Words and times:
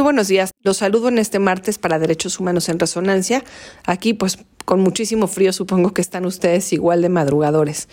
Muy 0.00 0.04
buenos 0.04 0.28
días. 0.28 0.52
Los 0.62 0.78
saludo 0.78 1.08
en 1.08 1.18
este 1.18 1.38
martes 1.38 1.76
para 1.76 1.98
Derechos 1.98 2.40
Humanos 2.40 2.70
en 2.70 2.78
Resonancia. 2.78 3.44
Aquí, 3.84 4.14
pues, 4.14 4.38
con 4.64 4.80
muchísimo 4.80 5.26
frío, 5.26 5.52
supongo 5.52 5.92
que 5.92 6.00
están 6.00 6.24
ustedes 6.24 6.72
igual 6.72 7.02
de 7.02 7.10
madrugadores. 7.10 7.86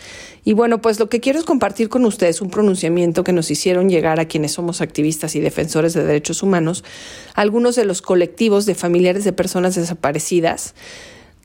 Y 0.45 0.53
bueno, 0.53 0.81
pues 0.81 1.01
lo 1.01 1.09
que 1.09 1.19
quiero 1.19 1.37
es 1.37 1.43
compartir 1.43 1.89
con 1.89 2.05
ustedes 2.05 2.39
un 2.39 2.49
pronunciamiento 2.49 3.25
que 3.25 3.33
nos 3.33 3.51
hicieron 3.51 3.89
llegar 3.89 4.21
a 4.21 4.25
quienes 4.25 4.53
somos 4.53 4.79
activistas 4.79 5.35
y 5.35 5.41
defensores 5.41 5.93
de 5.93 6.05
derechos 6.05 6.43
humanos, 6.43 6.85
algunos 7.33 7.75
de 7.75 7.83
los 7.83 8.01
colectivos 8.01 8.65
de 8.65 8.75
familiares 8.75 9.25
de 9.25 9.33
personas 9.33 9.75
desaparecidas 9.75 10.75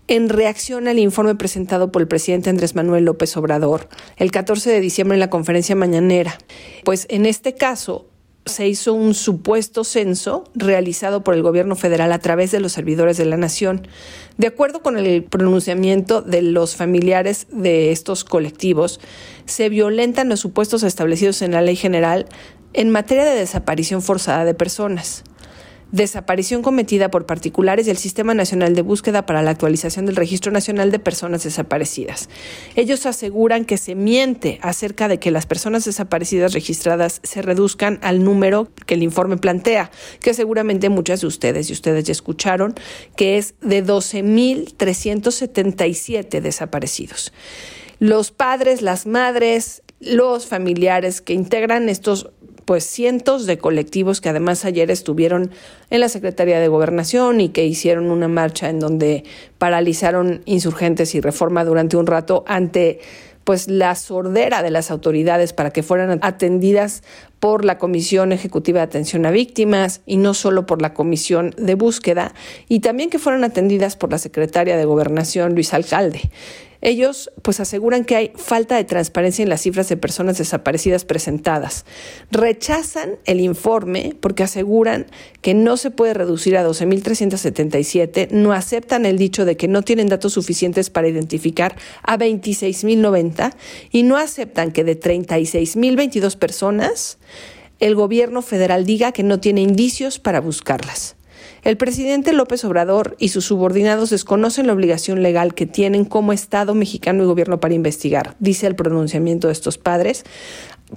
en 0.06 0.28
reacción 0.28 0.86
al 0.86 1.00
informe 1.00 1.34
presentado 1.34 1.90
por 1.90 2.02
el 2.02 2.08
presidente 2.08 2.50
Andrés 2.50 2.76
Manuel 2.76 3.04
López 3.04 3.36
Obrador 3.36 3.88
el 4.16 4.30
14 4.30 4.70
de 4.70 4.80
diciembre 4.80 5.16
en 5.16 5.20
la 5.20 5.30
conferencia 5.30 5.74
mañanera. 5.74 6.38
Pues 6.84 7.06
en 7.10 7.26
este 7.26 7.54
caso, 7.54 8.11
se 8.44 8.66
hizo 8.68 8.92
un 8.92 9.14
supuesto 9.14 9.84
censo 9.84 10.44
realizado 10.54 11.22
por 11.22 11.34
el 11.34 11.42
gobierno 11.42 11.76
federal 11.76 12.12
a 12.12 12.18
través 12.18 12.50
de 12.50 12.60
los 12.60 12.72
servidores 12.72 13.16
de 13.16 13.24
la 13.24 13.36
nación. 13.36 13.86
De 14.36 14.48
acuerdo 14.48 14.82
con 14.82 14.98
el 14.98 15.22
pronunciamiento 15.24 16.22
de 16.22 16.42
los 16.42 16.74
familiares 16.74 17.46
de 17.50 17.92
estos 17.92 18.24
colectivos, 18.24 19.00
se 19.46 19.68
violentan 19.68 20.28
los 20.28 20.40
supuestos 20.40 20.82
establecidos 20.82 21.42
en 21.42 21.52
la 21.52 21.62
ley 21.62 21.76
general 21.76 22.26
en 22.72 22.90
materia 22.90 23.24
de 23.24 23.36
desaparición 23.36 24.02
forzada 24.02 24.44
de 24.44 24.54
personas 24.54 25.24
desaparición 25.92 26.62
cometida 26.62 27.10
por 27.10 27.26
particulares 27.26 27.86
del 27.86 27.98
Sistema 27.98 28.34
Nacional 28.34 28.74
de 28.74 28.82
Búsqueda 28.82 29.26
para 29.26 29.42
la 29.42 29.50
actualización 29.50 30.06
del 30.06 30.16
Registro 30.16 30.50
Nacional 30.50 30.90
de 30.90 30.98
Personas 30.98 31.44
Desaparecidas. 31.44 32.28
Ellos 32.74 33.06
aseguran 33.06 33.64
que 33.64 33.78
se 33.78 33.94
miente 33.94 34.58
acerca 34.62 35.06
de 35.06 35.18
que 35.18 35.30
las 35.30 35.46
personas 35.46 35.84
desaparecidas 35.84 36.54
registradas 36.54 37.20
se 37.22 37.42
reduzcan 37.42 38.00
al 38.02 38.24
número 38.24 38.68
que 38.86 38.94
el 38.94 39.02
informe 39.02 39.36
plantea, 39.36 39.90
que 40.20 40.32
seguramente 40.34 40.88
muchas 40.88 41.20
de 41.20 41.26
ustedes 41.26 41.68
y 41.70 41.74
ustedes 41.74 42.04
ya 42.04 42.12
escucharon, 42.12 42.74
que 43.14 43.36
es 43.36 43.54
de 43.60 43.84
12.377 43.84 46.40
desaparecidos. 46.40 47.34
Los 47.98 48.30
padres, 48.32 48.80
las 48.82 49.06
madres, 49.06 49.82
los 50.00 50.46
familiares 50.46 51.20
que 51.20 51.34
integran 51.34 51.88
estos 51.88 52.30
pues 52.72 52.86
cientos 52.86 53.44
de 53.44 53.58
colectivos 53.58 54.22
que 54.22 54.30
además 54.30 54.64
ayer 54.64 54.90
estuvieron 54.90 55.50
en 55.90 56.00
la 56.00 56.08
Secretaría 56.08 56.58
de 56.58 56.68
Gobernación 56.68 57.42
y 57.42 57.50
que 57.50 57.66
hicieron 57.66 58.10
una 58.10 58.28
marcha 58.28 58.70
en 58.70 58.80
donde 58.80 59.24
paralizaron 59.58 60.40
insurgentes 60.46 61.14
y 61.14 61.20
reforma 61.20 61.66
durante 61.66 61.98
un 61.98 62.06
rato 62.06 62.44
ante 62.46 63.00
pues 63.44 63.68
la 63.68 63.94
sordera 63.94 64.62
de 64.62 64.70
las 64.70 64.90
autoridades 64.90 65.52
para 65.52 65.70
que 65.70 65.82
fueran 65.82 66.18
atendidas 66.22 67.02
por 67.40 67.66
la 67.66 67.76
Comisión 67.76 68.32
Ejecutiva 68.32 68.78
de 68.78 68.84
Atención 68.84 69.26
a 69.26 69.30
Víctimas 69.30 70.00
y 70.06 70.16
no 70.16 70.32
solo 70.32 70.64
por 70.64 70.80
la 70.80 70.94
Comisión 70.94 71.54
de 71.58 71.74
Búsqueda, 71.74 72.32
y 72.70 72.80
también 72.80 73.10
que 73.10 73.18
fueran 73.18 73.44
atendidas 73.44 73.96
por 73.96 74.10
la 74.10 74.16
Secretaria 74.16 74.78
de 74.78 74.86
Gobernación, 74.86 75.52
Luis 75.52 75.74
Alcalde. 75.74 76.22
Ellos 76.82 77.30
pues 77.42 77.60
aseguran 77.60 78.04
que 78.04 78.16
hay 78.16 78.32
falta 78.34 78.76
de 78.76 78.84
transparencia 78.84 79.42
en 79.44 79.48
las 79.48 79.62
cifras 79.62 79.88
de 79.88 79.96
personas 79.96 80.36
desaparecidas 80.36 81.04
presentadas. 81.04 81.86
Rechazan 82.32 83.18
el 83.24 83.40
informe 83.40 84.16
porque 84.20 84.42
aseguran 84.42 85.06
que 85.40 85.54
no 85.54 85.76
se 85.76 85.92
puede 85.92 86.12
reducir 86.12 86.56
a 86.56 86.66
12.377, 86.66 88.30
no 88.32 88.52
aceptan 88.52 89.06
el 89.06 89.16
dicho 89.16 89.44
de 89.44 89.56
que 89.56 89.68
no 89.68 89.82
tienen 89.82 90.08
datos 90.08 90.32
suficientes 90.32 90.90
para 90.90 91.08
identificar 91.08 91.76
a 92.02 92.18
26.090 92.18 93.54
y 93.92 94.02
no 94.02 94.16
aceptan 94.16 94.72
que 94.72 94.82
de 94.82 94.98
36.022 94.98 96.36
personas 96.36 97.18
el 97.78 97.94
gobierno 97.94 98.42
federal 98.42 98.86
diga 98.86 99.12
que 99.12 99.22
no 99.22 99.40
tiene 99.40 99.60
indicios 99.60 100.18
para 100.18 100.40
buscarlas. 100.40 101.16
El 101.62 101.76
presidente 101.76 102.32
López 102.32 102.64
Obrador 102.64 103.16
y 103.18 103.28
sus 103.28 103.44
subordinados 103.44 104.10
desconocen 104.10 104.66
la 104.66 104.72
obligación 104.72 105.22
legal 105.22 105.54
que 105.54 105.66
tienen 105.66 106.04
como 106.04 106.32
Estado 106.32 106.74
mexicano 106.74 107.22
y 107.22 107.26
gobierno 107.26 107.60
para 107.60 107.74
investigar, 107.74 108.36
dice 108.40 108.66
el 108.66 108.74
pronunciamiento 108.74 109.46
de 109.46 109.52
estos 109.52 109.78
padres. 109.78 110.24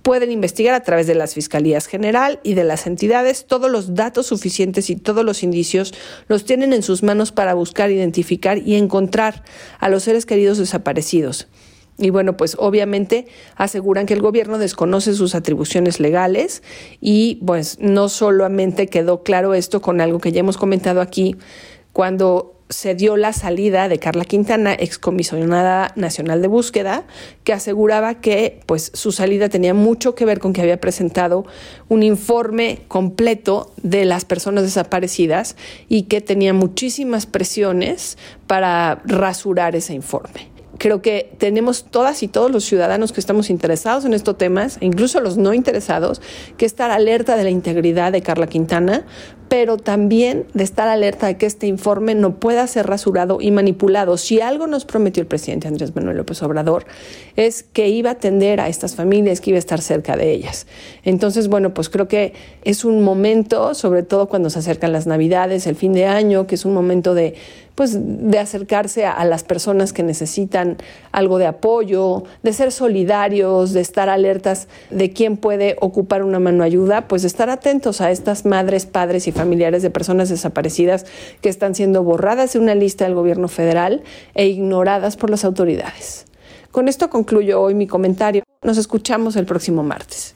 Pueden 0.01 0.31
investigar 0.31 0.75
a 0.75 0.83
través 0.83 1.07
de 1.07 1.15
las 1.15 1.33
fiscalías 1.33 1.87
general 1.87 2.39
y 2.43 2.53
de 2.53 2.65
las 2.65 2.85
entidades. 2.85 3.45
Todos 3.45 3.71
los 3.71 3.95
datos 3.95 4.27
suficientes 4.27 4.89
y 4.89 4.95
todos 4.95 5.23
los 5.23 5.41
indicios 5.41 5.93
los 6.27 6.43
tienen 6.43 6.73
en 6.73 6.83
sus 6.83 7.01
manos 7.01 7.31
para 7.31 7.53
buscar, 7.53 7.91
identificar 7.91 8.57
y 8.57 8.75
encontrar 8.75 9.43
a 9.79 9.87
los 9.87 10.03
seres 10.03 10.25
queridos 10.25 10.57
desaparecidos. 10.57 11.47
Y 11.97 12.09
bueno, 12.09 12.35
pues 12.35 12.57
obviamente 12.59 13.27
aseguran 13.55 14.05
que 14.05 14.13
el 14.13 14.21
gobierno 14.21 14.57
desconoce 14.57 15.13
sus 15.13 15.33
atribuciones 15.33 15.99
legales 15.99 16.61
y 16.99 17.35
pues 17.45 17.77
no 17.79 18.09
solamente 18.09 18.87
quedó 18.87 19.23
claro 19.23 19.53
esto 19.53 19.81
con 19.81 20.01
algo 20.01 20.19
que 20.19 20.33
ya 20.33 20.41
hemos 20.41 20.57
comentado 20.57 20.99
aquí 20.99 21.37
cuando 21.93 22.55
se 22.69 22.95
dio 22.95 23.15
la 23.15 23.31
salida 23.31 23.87
de 23.87 23.99
Carla 23.99 24.25
Quintana, 24.25 24.73
excomisionada 24.73 25.93
nacional 25.95 26.41
de 26.41 26.47
búsqueda, 26.47 27.05
que 27.43 27.53
aseguraba 27.53 28.15
que 28.15 28.59
pues 28.65 28.91
su 28.93 29.11
salida 29.11 29.49
tenía 29.49 29.73
mucho 29.73 30.15
que 30.15 30.25
ver 30.25 30.39
con 30.39 30.51
que 30.51 30.61
había 30.61 30.81
presentado 30.81 31.45
un 31.89 32.01
informe 32.01 32.81
completo 32.87 33.71
de 33.83 34.05
las 34.05 34.25
personas 34.25 34.63
desaparecidas 34.63 35.55
y 35.87 36.03
que 36.03 36.21
tenía 36.21 36.53
muchísimas 36.53 37.27
presiones 37.27 38.17
para 38.47 39.01
rasurar 39.05 39.75
ese 39.75 39.93
informe 39.93 40.54
creo 40.77 41.01
que 41.01 41.31
tenemos 41.37 41.85
todas 41.85 42.23
y 42.23 42.27
todos 42.27 42.51
los 42.51 42.63
ciudadanos 42.65 43.11
que 43.11 43.19
estamos 43.19 43.49
interesados 43.49 44.05
en 44.05 44.13
estos 44.13 44.37
temas, 44.37 44.77
incluso 44.81 45.19
los 45.19 45.37
no 45.37 45.53
interesados, 45.53 46.21
que 46.57 46.65
estar 46.65 46.91
alerta 46.91 47.35
de 47.35 47.43
la 47.43 47.49
integridad 47.49 48.11
de 48.11 48.21
Carla 48.21 48.47
Quintana, 48.47 49.05
pero 49.47 49.77
también 49.77 50.45
de 50.53 50.63
estar 50.63 50.87
alerta 50.87 51.27
de 51.27 51.37
que 51.37 51.45
este 51.45 51.67
informe 51.67 52.15
no 52.15 52.35
pueda 52.35 52.65
ser 52.67 52.87
rasurado 52.87 53.39
y 53.41 53.51
manipulado. 53.51 54.17
Si 54.17 54.41
algo 54.41 54.67
nos 54.67 54.85
prometió 54.85 55.21
el 55.21 55.27
presidente 55.27 55.67
Andrés 55.67 55.95
Manuel 55.95 56.17
López 56.17 56.41
Obrador 56.43 56.85
es 57.35 57.63
que 57.63 57.89
iba 57.89 58.09
a 58.09 58.13
atender 58.13 58.59
a 58.59 58.69
estas 58.69 58.95
familias, 58.95 59.41
que 59.41 59.51
iba 59.51 59.57
a 59.57 59.59
estar 59.59 59.81
cerca 59.81 60.15
de 60.15 60.31
ellas. 60.31 60.67
Entonces, 61.03 61.47
bueno, 61.47 61.73
pues 61.73 61.89
creo 61.89 62.07
que 62.07 62.33
es 62.63 62.85
un 62.85 63.03
momento, 63.03 63.73
sobre 63.73 64.03
todo 64.03 64.27
cuando 64.27 64.49
se 64.49 64.59
acercan 64.59 64.91
las 64.91 65.07
Navidades, 65.07 65.67
el 65.67 65.75
fin 65.75 65.93
de 65.93 66.05
año, 66.05 66.47
que 66.47 66.55
es 66.55 66.65
un 66.65 66.73
momento 66.73 67.13
de 67.13 67.35
pues 67.75 67.97
de 67.99 68.39
acercarse 68.39 69.05
a, 69.05 69.23
las 69.25 69.43
personas 69.43 69.91
que 69.91 70.01
necesitan 70.01 70.77
algo 71.11 71.37
de 71.37 71.45
apoyo, 71.45 72.23
de 72.41 72.53
ser 72.53 72.71
solidarios, 72.71 73.73
de 73.73 73.81
estar 73.81 74.07
alertas 74.07 74.69
de 74.89 75.11
quién 75.11 75.35
puede 75.35 75.75
ocupar 75.81 76.23
una 76.23 76.39
mano 76.39 76.63
ayuda, 76.63 77.07
pues 77.09 77.25
estar 77.25 77.49
atentos 77.49 77.99
a 77.99 78.11
estas 78.11 78.45
madres, 78.45 78.85
padres 78.85 79.27
y 79.27 79.33
familiares 79.35 79.83
de 79.83 79.89
personas 79.91 80.29
desaparecidas 80.29 81.05
que 81.41 81.49
están 81.49 81.75
siendo 81.75 82.03
borradas 82.03 82.53
de 82.53 82.59
una 82.59 82.73
lista 82.73 83.05
del 83.05 83.13
gobierno 83.13 83.47
federal 83.47 84.03
e 84.33 84.47
ignoradas 84.47 85.17
por 85.17 85.29
las 85.29 85.45
autoridades. 85.45 86.25
Con 86.71 86.87
esto 86.87 87.09
concluyo 87.09 87.61
hoy 87.61 87.73
mi 87.73 87.87
comentario. 87.87 88.43
Nos 88.63 88.77
escuchamos 88.77 89.35
el 89.35 89.45
próximo 89.45 89.83
martes. 89.83 90.35